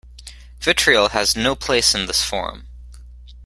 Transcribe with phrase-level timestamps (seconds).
[0.59, 2.65] Vitriol has no place in this forum.